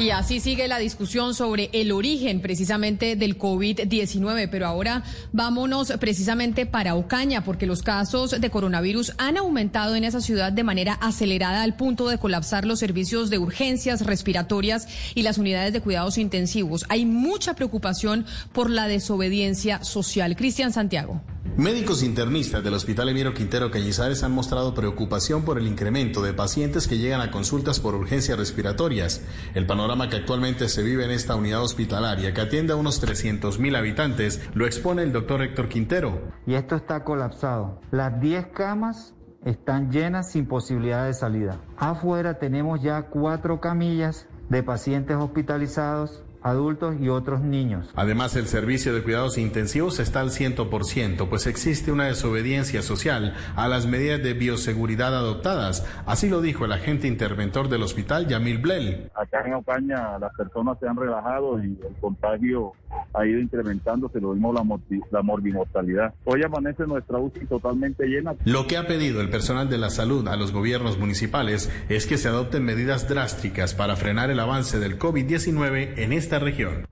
Y 0.01 0.09
así 0.09 0.41
sigue 0.41 0.67
la 0.67 0.79
discusión 0.79 1.35
sobre 1.35 1.69
el 1.75 1.93
origen 1.93 2.41
precisamente 2.41 3.17
del 3.17 3.39
COVID-19. 3.39 4.49
Pero 4.51 4.67
ahora 4.67 5.05
vámonos 5.31 5.93
precisamente 6.01 6.65
para 6.65 6.95
Ocaña, 6.95 7.45
porque 7.45 7.67
los 7.67 7.83
casos 7.83 8.41
de 8.41 8.51
coronavirus 8.51 9.13
han 9.19 9.37
aumentado 9.37 9.97
en 9.97 10.05
esa 10.05 10.23
ciudad 10.23 10.53
de 10.53 10.65
manera 10.65 10.95
acelerada 10.95 11.63
al 11.63 11.77
punto 11.77 12.09
de 12.09 12.17
colapsar 12.17 12.65
los 12.65 12.79
servicios 12.79 13.29
de 13.29 13.37
urgencias 13.37 14.07
respiratorias 14.07 14.89
y 15.15 15.21
las 15.21 15.37
unidades 15.37 15.75
de 15.75 15.83
cuidados 15.83 16.17
intensivos. 16.17 16.87
Hay 16.89 17.05
mucha 17.05 17.53
preocupación 17.53 18.25
por 18.55 18.71
la 18.71 18.89
desobediencia 18.89 19.85
social. 19.85 20.35
Cristian 20.35 20.73
Santiago. 20.73 21.21
Médicos 21.57 22.03
internistas 22.03 22.63
del 22.63 22.75
Hospital 22.75 23.09
Emiro 23.09 23.35
Quintero 23.35 23.71
Cañizares 23.71 24.23
han 24.23 24.33
mostrado 24.33 24.73
preocupación 24.73 25.45
por 25.45 25.59
el 25.59 25.67
incremento 25.67 26.23
de 26.23 26.33
pacientes 26.33 26.87
que 26.87 26.97
llegan 26.97 27.21
a 27.21 27.31
consultas 27.31 27.81
por 27.81 27.95
urgencias 27.95 28.39
respiratorias. 28.39 29.23
El 29.55 29.67
panorama 29.67 30.09
que 30.09 30.17
actualmente 30.17 30.69
se 30.69 30.83
vive 30.83 31.05
en 31.05 31.11
esta 31.11 31.35
unidad 31.35 31.63
hospitalaria, 31.63 32.33
que 32.33 32.41
atiende 32.41 32.73
a 32.73 32.77
unos 32.77 33.03
300.000 33.03 33.77
habitantes, 33.77 34.41
lo 34.55 34.65
expone 34.65 35.03
el 35.03 35.13
doctor 35.13 35.43
Héctor 35.43 35.69
Quintero. 35.69 36.21
Y 36.47 36.55
esto 36.55 36.77
está 36.77 37.05
colapsado. 37.05 37.81
Las 37.91 38.21
10 38.21 38.47
camas 38.55 39.15
están 39.45 39.91
llenas 39.91 40.31
sin 40.31 40.47
posibilidad 40.47 41.05
de 41.05 41.15
salida. 41.15 41.61
Afuera 41.77 42.39
tenemos 42.39 42.81
ya 42.81 43.09
cuatro 43.11 43.61
camillas 43.61 44.29
de 44.49 44.63
pacientes 44.63 45.17
hospitalizados 45.17 46.23
adultos 46.43 46.97
y 47.01 47.09
otros 47.09 47.41
niños. 47.41 47.91
Además, 47.95 48.37
el 48.37 48.47
servicio 48.47 48.95
de 48.95 49.03
cuidados 49.03 49.39
intensivos 49.39 49.99
está 49.99 50.21
al 50.21 50.31
100%, 50.31 51.29
pues 51.29 51.47
existe 51.47 51.93
una 51.93 52.07
desobediencia 52.07 52.83
social 52.83 53.35
a 53.57 53.69
las 53.69 53.87
medidas 53.87 54.23
de 54.23 54.35
bioseguridad 54.35 55.15
adoptadas. 55.15 55.87
Así 56.07 56.29
lo 56.29 56.41
dijo 56.41 56.65
el 56.65 56.73
agente 56.73 57.07
interventor 57.07 57.69
del 57.69 57.83
hospital, 57.83 58.27
Yamil 58.27 58.59
Blel. 58.59 59.11
Acá 59.15 59.43
en 59.47 59.55
Ocaña 59.55 60.19
las 60.19 60.35
personas 60.35 60.79
se 60.79 60.89
han 60.89 60.97
relajado 60.97 61.63
y 61.63 61.67
el 61.67 61.97
contagio 62.01 62.73
ha 63.13 63.27
ido 63.27 63.41
incrementándose, 63.41 64.21
lo 64.21 64.33
mismo 64.33 64.53
la, 64.53 64.65
la 65.11 65.23
morbimortalidad. 65.23 66.15
Hoy 66.25 66.43
amanece 66.45 66.85
nuestra 66.87 67.19
UCI 67.19 67.47
totalmente 67.47 68.07
llena. 68.07 68.35
Lo 68.45 68.67
que 68.67 68.77
ha 68.77 68.87
pedido 68.87 69.21
el 69.21 69.31
personal 69.31 69.69
de 69.69 69.79
la 69.79 69.91
salud 69.91 70.27
a 70.29 70.37
los 70.37 70.53
gobiernos 70.53 70.99
municipales 70.99 71.71
es 71.89 72.07
que 72.07 72.19
se 72.19 72.29
adopten 72.29 72.65
medidas 72.65 73.09
drásticas 73.09 73.75
para 73.75 73.97
frenar 73.97 74.31
el 74.31 74.41
avance 74.41 74.79
del 74.79 74.99
COVID-19 74.99 75.95
en 75.99 76.13
esta 76.31 76.39
región. 76.39 76.87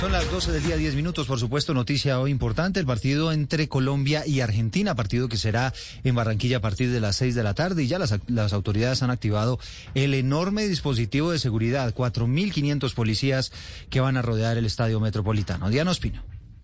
Son 0.00 0.12
las 0.12 0.30
12 0.30 0.52
del 0.52 0.62
día, 0.62 0.76
10 0.76 0.94
minutos. 0.94 1.26
Por 1.26 1.38
supuesto, 1.38 1.74
noticia 1.74 2.18
hoy 2.20 2.30
importante: 2.30 2.80
el 2.80 2.86
partido 2.86 3.30
entre 3.32 3.68
Colombia 3.68 4.26
y 4.26 4.40
Argentina, 4.40 4.94
partido 4.94 5.28
que 5.28 5.36
será 5.36 5.74
en 6.04 6.14
Barranquilla 6.14 6.58
a 6.58 6.60
partir 6.60 6.90
de 6.90 7.00
las 7.00 7.16
6 7.16 7.34
de 7.34 7.42
la 7.42 7.52
tarde. 7.52 7.82
Y 7.82 7.86
ya 7.86 7.98
las, 7.98 8.18
las 8.28 8.54
autoridades 8.54 9.02
han 9.02 9.10
activado 9.10 9.58
el 9.94 10.14
enorme 10.14 10.66
dispositivo 10.68 11.32
de 11.32 11.38
seguridad: 11.38 11.94
4.500 11.94 12.94
policías 12.94 13.52
que 13.90 14.00
van 14.00 14.16
a 14.16 14.22
rodear 14.22 14.56
el 14.56 14.64
estadio 14.64 15.00
metropolitano. 15.00 15.68
Diana 15.68 15.90
Ospino. 15.90 16.22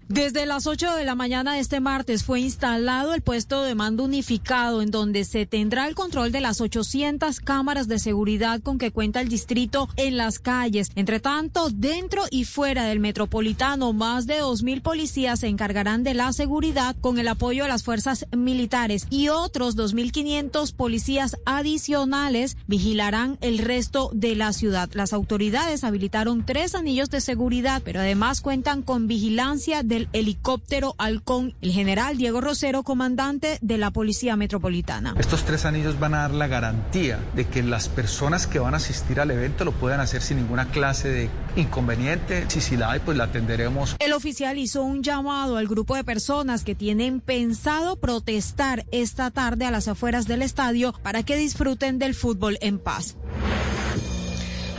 Desde 0.08 0.46
las 0.46 0.66
8 0.66 0.94
de 0.94 1.04
la 1.04 1.14
mañana 1.14 1.54
de 1.54 1.60
este 1.60 1.80
martes 1.80 2.24
fue 2.24 2.40
instalado 2.40 3.14
el 3.14 3.22
puesto 3.22 3.62
de 3.62 3.74
mando 3.74 4.04
unificado 4.04 4.82
en 4.82 4.90
donde 4.90 5.24
se 5.24 5.46
tendrá 5.46 5.86
el 5.88 5.94
control 5.94 6.32
de 6.32 6.40
las 6.40 6.60
800 6.60 7.40
cámaras 7.40 7.88
de 7.88 7.98
seguridad 7.98 8.60
con 8.60 8.78
que 8.78 8.90
cuenta 8.90 9.20
el 9.20 9.28
distrito 9.28 9.88
en 9.96 10.16
las 10.16 10.38
calles. 10.38 10.90
Entre 10.96 11.20
tanto, 11.20 11.70
dentro 11.70 12.24
y 12.30 12.44
fuera 12.44 12.84
del 12.84 13.00
metropolitano, 13.00 13.92
más 13.92 14.26
de 14.26 14.42
2.000 14.42 14.82
policías 14.82 15.40
se 15.40 15.48
encargarán 15.48 16.02
de 16.02 16.14
la 16.14 16.32
seguridad 16.32 16.96
con 17.00 17.18
el 17.18 17.28
apoyo 17.28 17.62
de 17.62 17.68
las 17.70 17.84
fuerzas 17.84 18.26
militares 18.36 19.06
y 19.08 19.28
otros 19.28 19.76
2.500 19.76 20.74
policías 20.74 21.36
adicionales 21.46 22.56
vigilarán 22.66 23.38
el 23.40 23.58
resto 23.58 24.10
de 24.12 24.34
la 24.34 24.52
ciudad. 24.52 24.90
Las 24.92 25.12
autoridades 25.12 25.84
habilitaron 25.84 26.44
tres 26.44 26.74
anillos 26.74 27.08
de 27.10 27.20
seguridad, 27.20 27.82
pero 27.84 28.00
además 28.00 28.40
cuentan 28.40 28.82
con 28.82 29.06
vigilancia 29.06 29.82
del 29.92 30.08
helicóptero 30.14 30.94
Halcón, 30.96 31.54
el 31.60 31.70
general 31.70 32.16
Diego 32.16 32.40
Rosero, 32.40 32.82
comandante 32.82 33.58
de 33.60 33.76
la 33.76 33.90
Policía 33.90 34.36
Metropolitana. 34.36 35.14
Estos 35.18 35.44
tres 35.44 35.66
anillos 35.66 36.00
van 36.00 36.14
a 36.14 36.22
dar 36.22 36.30
la 36.30 36.46
garantía 36.46 37.20
de 37.36 37.46
que 37.46 37.62
las 37.62 37.90
personas 37.90 38.46
que 38.46 38.58
van 38.58 38.72
a 38.72 38.78
asistir 38.78 39.20
al 39.20 39.30
evento 39.30 39.66
lo 39.66 39.72
puedan 39.72 40.00
hacer 40.00 40.22
sin 40.22 40.38
ninguna 40.38 40.70
clase 40.70 41.10
de 41.10 41.30
inconveniente. 41.56 42.46
Si 42.48 42.62
sí 42.62 42.78
la 42.78 42.92
hay, 42.92 43.00
pues 43.00 43.18
la 43.18 43.24
atenderemos. 43.24 43.96
El 43.98 44.14
oficial 44.14 44.56
hizo 44.56 44.82
un 44.82 45.02
llamado 45.02 45.58
al 45.58 45.68
grupo 45.68 45.94
de 45.94 46.04
personas 46.04 46.64
que 46.64 46.74
tienen 46.74 47.20
pensado 47.20 47.96
protestar 47.96 48.86
esta 48.92 49.30
tarde 49.30 49.66
a 49.66 49.70
las 49.70 49.88
afueras 49.88 50.26
del 50.26 50.40
estadio 50.40 50.94
para 51.02 51.22
que 51.22 51.36
disfruten 51.36 51.98
del 51.98 52.14
fútbol 52.14 52.56
en 52.62 52.78
paz. 52.78 53.16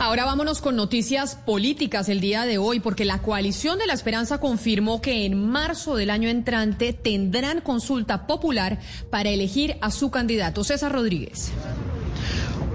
Ahora 0.04 0.26
vámonos 0.26 0.60
con 0.60 0.76
noticias 0.76 1.34
políticas 1.34 2.10
el 2.10 2.20
día 2.20 2.44
de 2.44 2.58
hoy, 2.58 2.78
porque 2.78 3.06
la 3.06 3.22
coalición 3.22 3.78
de 3.78 3.86
la 3.86 3.94
esperanza 3.94 4.36
confirmó 4.36 5.00
que 5.00 5.24
en 5.24 5.48
marzo 5.48 5.96
del 5.96 6.10
año 6.10 6.28
entrante 6.28 6.92
tendrán 6.92 7.62
consulta 7.62 8.26
popular 8.26 8.80
para 9.08 9.30
elegir 9.30 9.78
a 9.80 9.90
su 9.90 10.10
candidato, 10.10 10.62
César 10.62 10.92
Rodríguez. 10.92 11.52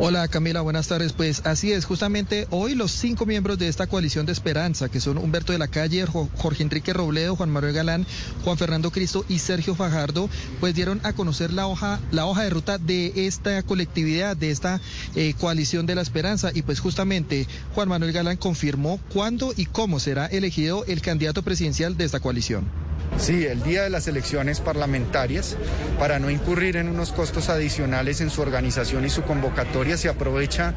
Hola 0.02 0.30
Camila, 0.30 0.62
buenas 0.62 0.88
tardes. 0.88 1.12
Pues 1.12 1.42
así 1.44 1.74
es, 1.74 1.84
justamente 1.84 2.48
hoy 2.52 2.74
los 2.74 2.90
cinco 2.90 3.26
miembros 3.26 3.60
de 3.60 3.68
esta 3.68 3.86
coalición 3.86 4.26
de 4.26 4.32
esperanza, 4.32 4.88
que 4.88 5.02
son 5.02 5.18
Humberto 5.18 5.52
de 5.52 5.60
la 5.60 5.68
Calle, 5.68 6.06
Jorge 6.06 6.64
Enrique 6.64 6.94
Robledo, 6.94 7.36
Juan 7.36 7.50
Manuel 7.50 7.74
Galán, 7.74 8.08
Juan 8.46 8.58
Fernando 8.58 8.92
Cristo 8.92 9.26
y 9.28 9.40
Sergio 9.40 9.76
Fajardo, 9.76 10.30
pues 10.62 10.74
dieron 10.74 11.02
a 11.04 11.12
conocer 11.12 11.52
la 11.52 11.68
hoja, 11.68 12.00
la 12.12 12.28
hoja 12.28 12.44
de 12.44 12.50
ruta 12.50 12.78
de 12.78 13.12
esta 13.28 13.62
colectividad, 13.64 14.38
de 14.38 14.52
esta 14.52 14.80
eh, 15.16 15.34
coalición 15.38 15.86
de 15.86 15.96
la 15.96 16.02
esperanza. 16.02 16.52
Y 16.54 16.62
pues 16.62 16.80
justamente 16.80 17.46
Juan 17.76 17.90
Manuel 17.90 18.14
Galán 18.14 18.38
confirmó 18.38 19.02
cuándo 19.12 19.54
y 19.54 19.66
cómo 19.66 20.00
será 20.00 20.28
elegido 20.28 20.86
el 20.86 21.02
candidato 21.02 21.44
presidencial 21.44 21.98
de 21.98 22.06
esta 22.06 22.22
coalición. 22.22 22.89
Sí, 23.18 23.46
el 23.46 23.62
día 23.64 23.84
de 23.84 23.90
las 23.90 24.08
elecciones 24.08 24.62
parlamentarias, 24.62 25.58
para 26.00 26.20
no 26.20 26.30
incurrir 26.30 26.78
en 26.78 26.88
unos 26.88 27.12
costos 27.12 27.50
adicionales 27.50 28.22
en 28.22 28.30
su 28.30 28.42
organización 28.42 29.06
y 29.06 29.10
su 29.10 29.24
convocatoria, 29.24 29.98
se 29.98 30.08
aprovecha 30.08 30.74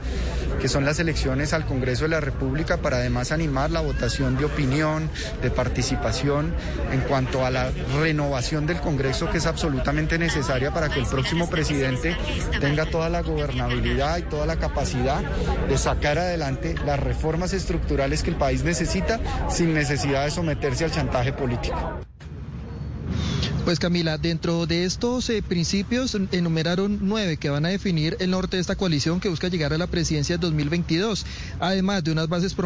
que 0.60 0.68
son 0.68 0.84
las 0.84 0.98
elecciones 0.98 1.52
al 1.52 1.64
Congreso 1.64 2.04
de 2.04 2.10
la 2.10 2.20
República 2.20 2.78
para 2.78 2.98
además 2.98 3.32
animar 3.32 3.70
la 3.70 3.80
votación 3.80 4.36
de 4.36 4.44
opinión, 4.44 5.10
de 5.40 5.50
participación 5.50 6.54
en 6.92 7.00
cuanto 7.00 7.46
a 7.46 7.50
la 7.50 7.70
renovación 8.00 8.66
del 8.66 8.80
Congreso 8.80 9.30
que 9.30 9.38
es 9.38 9.46
absolutamente 9.46 10.18
necesaria 10.18 10.72
para 10.72 10.88
que 10.88 11.00
el 11.00 11.06
próximo 11.06 11.48
presidente 11.48 12.16
tenga 12.60 12.86
toda 12.86 13.08
la 13.08 13.22
gobernabilidad 13.22 14.18
y 14.18 14.22
toda 14.22 14.46
la 14.46 14.56
capacidad 14.56 15.22
de 15.68 15.78
sacar 15.78 16.18
adelante 16.18 16.74
las 16.84 16.98
reformas 17.00 17.52
estructurales 17.52 18.22
que 18.22 18.30
el 18.30 18.36
país 18.36 18.62
necesita 18.62 19.20
sin 19.48 19.74
necesidad 19.74 20.24
de 20.24 20.30
someterse 20.30 20.84
al 20.84 20.92
chantaje 20.92 21.32
político. 21.32 22.00
Pues 23.64 23.78
Camila, 23.78 24.18
dentro 24.18 24.66
de 24.66 24.84
estos 24.84 25.30
eh, 25.30 25.40
principios 25.40 26.16
enumeraron 26.32 26.98
nueve 27.00 27.36
que 27.36 27.48
van 27.48 27.64
a 27.64 27.68
definir 27.68 28.16
el 28.18 28.32
norte 28.32 28.56
de 28.56 28.60
esta 28.60 28.74
coalición 28.74 29.20
que 29.20 29.28
busca 29.28 29.46
llegar 29.46 29.72
a 29.72 29.78
la 29.78 29.86
presidencia 29.86 30.36
2022, 30.36 31.24
además 31.60 32.02
de 32.02 32.10
unas 32.10 32.28
bases 32.28 32.56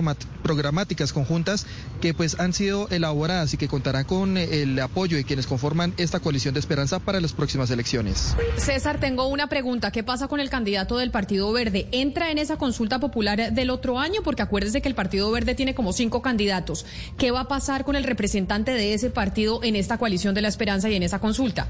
programáticas 0.43 1.13
conjuntas 1.13 1.67
que 2.01 2.15
pues 2.15 2.41
han 2.41 2.55
sido 2.55 2.89
elaboradas 2.89 3.53
y 3.53 3.59
que 3.59 3.69
contarán 3.69 4.05
con 4.05 4.39
eh, 4.39 4.63
el 4.63 4.81
apoyo 4.81 5.19
de 5.19 5.25
quienes 5.25 5.47
conforman 5.47 5.93
esta 5.99 6.19
coalición 6.19 6.55
de 6.55 6.61
esperanza 6.61 6.99
para 6.99 7.21
las 7.21 7.35
próximas 7.35 7.71
elecciones. 7.71 8.35
César, 8.57 8.99
tengo 8.99 9.27
una 9.27 9.51
pregunta. 9.51 9.91
¿Qué 9.91 10.03
pasa 10.03 10.29
con 10.29 10.41
el 10.41 10.49
candidato 10.49 10.97
del 10.97 11.11
Partido 11.11 11.53
Verde? 11.53 11.89
¿Entra 11.93 12.31
en 12.31 12.39
esa 12.39 12.57
consulta 12.57 13.01
popular 13.01 13.53
del 13.53 13.69
otro 13.69 13.99
año? 13.99 14.23
Porque 14.25 14.41
acuérdese 14.41 14.81
que 14.81 14.89
el 14.89 14.95
Partido 14.95 15.31
Verde 15.31 15.55
tiene 15.55 15.75
como 15.75 15.93
cinco 15.93 16.23
candidatos. 16.23 16.87
¿Qué 17.19 17.33
va 17.33 17.41
a 17.41 17.49
pasar 17.49 17.85
con 17.85 17.97
el 17.97 18.05
representante 18.05 18.71
de 18.71 18.95
ese 18.95 19.11
partido 19.11 19.63
en 19.63 19.77
esta 19.77 19.99
coalición 19.99 20.35
de 20.35 20.41
la 20.41 20.49
esperanza? 20.49 20.86
En 20.95 21.03
esa 21.03 21.19
consulta? 21.19 21.67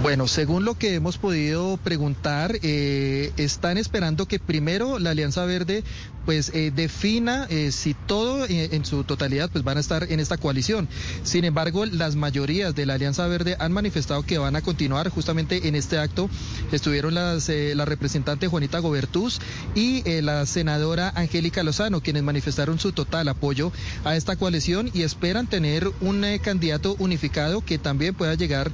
Bueno, 0.00 0.28
según 0.28 0.64
lo 0.64 0.78
que 0.78 0.94
hemos 0.94 1.18
podido 1.18 1.76
preguntar, 1.76 2.56
eh, 2.62 3.32
están 3.36 3.78
esperando 3.78 4.26
que 4.26 4.38
primero 4.38 5.00
la 5.00 5.10
Alianza 5.10 5.44
Verde 5.44 5.82
pues 6.24 6.50
eh, 6.54 6.70
defina 6.74 7.46
eh, 7.48 7.72
si 7.72 7.94
todo 7.94 8.44
en 8.48 8.84
su 8.84 9.02
totalidad 9.02 9.50
pues 9.50 9.64
van 9.64 9.78
a 9.78 9.80
estar 9.80 10.04
en 10.12 10.20
esta 10.20 10.36
coalición. 10.36 10.88
Sin 11.24 11.44
embargo, 11.44 11.84
las 11.84 12.14
mayorías 12.14 12.76
de 12.76 12.86
la 12.86 12.94
Alianza 12.94 13.26
Verde 13.26 13.56
han 13.58 13.72
manifestado 13.72 14.22
que 14.22 14.38
van 14.38 14.54
a 14.54 14.62
continuar 14.62 15.08
justamente 15.08 15.66
en 15.66 15.74
este 15.74 15.98
acto. 15.98 16.30
Estuvieron 16.70 17.14
las, 17.14 17.48
la 17.48 17.84
representante 17.84 18.46
Juanita 18.46 18.78
Gobertús 18.78 19.40
y 19.74 20.02
la 20.20 20.46
senadora 20.46 21.12
Angélica 21.16 21.64
Lozano, 21.64 22.02
quienes 22.02 22.22
manifestaron 22.22 22.78
su 22.78 22.92
total 22.92 23.26
apoyo 23.28 23.72
a 24.04 24.14
esta 24.14 24.36
coalición 24.36 24.90
y 24.92 25.02
esperan 25.02 25.48
tener 25.48 25.90
un 26.00 26.24
candidato 26.42 26.94
unificado 26.98 27.64
que 27.64 27.78
también 27.78 28.14
pueda 28.14 28.34
llegar 28.34 28.70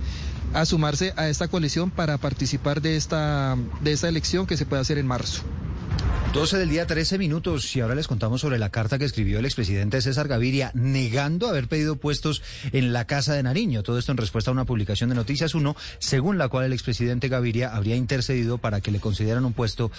a 0.54 0.64
sumarse 0.64 1.12
a 1.16 1.28
esta 1.28 1.48
coalición 1.48 1.90
para 1.90 2.16
participar 2.18 2.80
de 2.80 2.96
esta, 2.96 3.56
de 3.82 3.92
esta 3.92 4.08
elección 4.08 4.46
que 4.46 4.56
se 4.56 4.64
puede 4.64 4.80
hacer 4.82 4.98
en 4.98 5.06
marzo. 5.06 5.42
12 6.32 6.58
del 6.58 6.68
día, 6.68 6.84
13 6.84 7.16
minutos, 7.16 7.76
y 7.76 7.80
ahora 7.80 7.94
les 7.94 8.08
contamos 8.08 8.40
sobre 8.40 8.58
la 8.58 8.70
carta 8.70 8.98
que 8.98 9.04
escribió 9.04 9.38
el 9.38 9.44
expresidente 9.44 10.02
César 10.02 10.26
Gaviria 10.26 10.72
negando 10.74 11.48
haber 11.48 11.68
pedido 11.68 11.94
puestos 11.94 12.42
en 12.72 12.92
la 12.92 13.06
Casa 13.06 13.34
de 13.34 13.44
Nariño. 13.44 13.84
Todo 13.84 14.00
esto 14.00 14.10
en 14.10 14.18
respuesta 14.18 14.50
a 14.50 14.52
una 14.52 14.64
publicación 14.64 15.10
de 15.10 15.14
Noticias 15.14 15.54
1, 15.54 15.76
según 16.00 16.36
la 16.36 16.48
cual 16.48 16.64
el 16.64 16.72
expresidente 16.72 17.28
Gaviria 17.28 17.72
habría 17.72 17.94
intercedido 17.94 18.58
para 18.58 18.80
que 18.80 18.90
le 18.90 18.98
consideran 18.98 19.44
un 19.44 19.52
puesto 19.52 19.92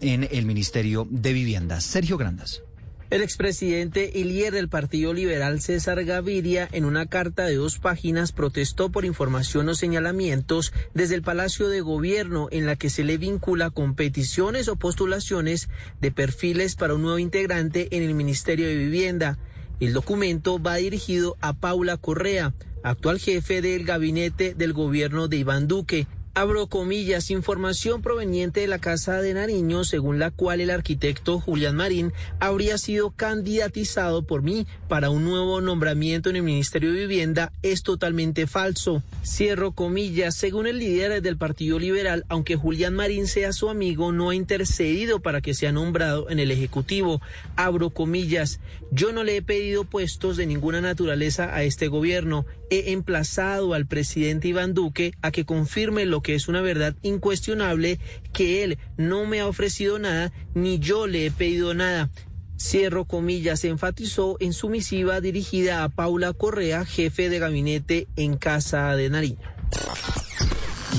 en 0.00 0.28
el 0.32 0.44
Ministerio 0.44 1.06
de 1.08 1.32
Vivienda. 1.32 1.80
Sergio 1.80 2.16
Grandas. 2.16 2.62
El 3.08 3.22
expresidente 3.22 4.10
y 4.12 4.24
líder 4.24 4.54
del 4.54 4.68
Partido 4.68 5.14
Liberal 5.14 5.60
César 5.60 6.04
Gaviria, 6.04 6.68
en 6.72 6.84
una 6.84 7.06
carta 7.06 7.44
de 7.44 7.54
dos 7.54 7.78
páginas, 7.78 8.32
protestó 8.32 8.90
por 8.90 9.04
información 9.04 9.68
o 9.68 9.76
señalamientos 9.76 10.72
desde 10.92 11.14
el 11.14 11.22
Palacio 11.22 11.68
de 11.68 11.82
Gobierno 11.82 12.48
en 12.50 12.66
la 12.66 12.74
que 12.74 12.90
se 12.90 13.04
le 13.04 13.16
vincula 13.16 13.70
con 13.70 13.94
peticiones 13.94 14.66
o 14.66 14.74
postulaciones 14.74 15.68
de 16.00 16.10
perfiles 16.10 16.74
para 16.74 16.94
un 16.94 17.02
nuevo 17.02 17.20
integrante 17.20 17.86
en 17.92 18.02
el 18.02 18.12
Ministerio 18.12 18.66
de 18.66 18.74
Vivienda. 18.74 19.38
El 19.78 19.92
documento 19.92 20.60
va 20.60 20.74
dirigido 20.74 21.36
a 21.40 21.52
Paula 21.52 21.98
Correa, 21.98 22.54
actual 22.82 23.20
jefe 23.20 23.62
del 23.62 23.84
gabinete 23.84 24.54
del 24.54 24.72
gobierno 24.72 25.28
de 25.28 25.36
Iván 25.36 25.68
Duque, 25.68 26.08
Abro 26.38 26.66
comillas, 26.66 27.30
información 27.30 28.02
proveniente 28.02 28.60
de 28.60 28.66
la 28.66 28.78
Casa 28.78 29.22
de 29.22 29.32
Nariño, 29.32 29.84
según 29.84 30.18
la 30.18 30.30
cual 30.30 30.60
el 30.60 30.68
arquitecto 30.68 31.40
Julián 31.40 31.76
Marín 31.76 32.12
habría 32.40 32.76
sido 32.76 33.08
candidatizado 33.10 34.26
por 34.26 34.42
mí 34.42 34.66
para 34.86 35.08
un 35.08 35.24
nuevo 35.24 35.62
nombramiento 35.62 36.28
en 36.28 36.36
el 36.36 36.42
Ministerio 36.42 36.92
de 36.92 37.06
Vivienda, 37.06 37.52
es 37.62 37.82
totalmente 37.82 38.46
falso. 38.46 39.02
Cierro 39.24 39.72
comillas, 39.72 40.36
según 40.36 40.66
el 40.66 40.78
líder 40.78 41.22
del 41.22 41.38
Partido 41.38 41.78
Liberal, 41.78 42.26
aunque 42.28 42.54
Julián 42.54 42.92
Marín 42.94 43.28
sea 43.28 43.54
su 43.54 43.70
amigo, 43.70 44.12
no 44.12 44.28
ha 44.28 44.34
intercedido 44.34 45.20
para 45.20 45.40
que 45.40 45.54
sea 45.54 45.72
nombrado 45.72 46.28
en 46.28 46.38
el 46.38 46.50
Ejecutivo. 46.50 47.22
Abro 47.56 47.88
comillas, 47.88 48.60
yo 48.90 49.10
no 49.10 49.24
le 49.24 49.36
he 49.38 49.42
pedido 49.42 49.84
puestos 49.84 50.36
de 50.36 50.44
ninguna 50.44 50.82
naturaleza 50.82 51.56
a 51.56 51.62
este 51.62 51.88
gobierno. 51.88 52.44
He 52.68 52.92
emplazado 52.92 53.72
al 53.72 53.86
presidente 53.86 54.48
Iván 54.48 54.74
Duque 54.74 55.14
a 55.22 55.30
que 55.30 55.46
confirme 55.46 56.04
lo 56.04 56.20
que 56.26 56.34
es 56.34 56.48
una 56.48 56.60
verdad 56.60 56.96
incuestionable, 57.02 58.00
que 58.32 58.64
él 58.64 58.78
no 58.96 59.26
me 59.26 59.38
ha 59.38 59.46
ofrecido 59.46 60.00
nada 60.00 60.32
ni 60.54 60.80
yo 60.80 61.06
le 61.06 61.26
he 61.26 61.30
pedido 61.30 61.72
nada. 61.72 62.10
Cierro 62.60 63.04
comillas, 63.04 63.62
enfatizó 63.62 64.36
en 64.40 64.52
su 64.52 64.68
misiva 64.68 65.20
dirigida 65.20 65.84
a 65.84 65.88
Paula 65.88 66.32
Correa, 66.32 66.84
jefe 66.84 67.28
de 67.28 67.38
gabinete 67.38 68.08
en 68.16 68.36
Casa 68.38 68.96
de 68.96 69.08
Nariño. 69.08 69.38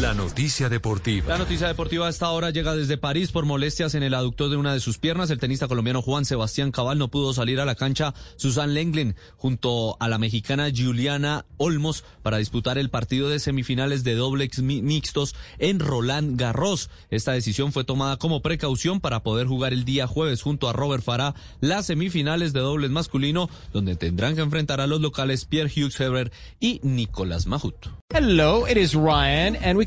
La 0.01 0.13
noticia 0.13 0.70
deportiva. 0.70 1.30
La 1.30 1.39
noticia 1.39 1.66
deportiva 1.66 2.06
a 2.06 2.10
esta 2.12 2.30
hora 2.30 2.51
llega 2.51 2.75
desde 2.75 3.00
París 3.00 3.32
por 3.32 3.46
molestias 3.46 3.96
en 3.96 4.04
el 4.04 4.13
aductor 4.13 4.48
de 4.48 4.56
una 4.56 4.72
de 4.72 4.80
sus 4.80 5.00
piernas. 5.00 5.32
El 5.32 5.39
tenista 5.39 5.68
colombiano 5.68 6.04
Juan 6.04 6.24
Sebastián 6.24 6.72
Cabal 6.72 7.00
no 7.00 7.08
pudo 7.08 7.34
salir 7.34 7.60
a 7.60 7.66
la 7.66 7.74
cancha 7.74 8.13
Susan 8.36 8.75
Lenglen 8.75 9.16
junto 9.38 9.98
a 10.00 10.08
la 10.08 10.20
mexicana 10.20 10.70
Juliana 10.75 11.48
Olmos 11.58 12.04
para 12.22 12.38
disputar 12.38 12.77
el 12.77 12.92
partido 12.92 13.27
de 13.27 13.39
semifinales 13.39 14.04
de 14.04 14.13
dobles 14.13 14.60
mixtos 14.62 15.34
en 15.58 15.80
Roland 15.80 16.39
Garros. 16.39 16.92
Esta 17.10 17.32
decisión 17.32 17.72
fue 17.72 17.84
tomada 17.84 18.18
como 18.18 18.44
precaución 18.44 19.01
para 19.01 19.24
poder 19.24 19.48
jugar 19.48 19.74
el 19.74 19.84
día 19.84 20.06
jueves 20.06 20.44
junto 20.44 20.70
a 20.70 20.74
Robert 20.74 21.04
Farah 21.04 21.34
las 21.60 21.88
semifinales 21.88 22.54
de 22.54 22.60
dobles 22.60 22.92
masculino 22.92 23.50
donde 23.74 23.96
tendrán 23.96 24.36
que 24.36 24.42
enfrentar 24.42 24.80
a 24.80 24.86
los 24.86 25.01
locales 25.01 25.46
Pierre 25.46 25.72
Hughes 25.75 26.00
Heber 26.00 26.32
y 26.60 26.82
Nicolás 26.84 27.48
Mahut. 27.48 27.88
Hello, 28.13 28.66
it 28.66 28.77
is 28.77 28.96
Ryan, 28.96 29.58
and 29.58 29.77
we 29.77 29.87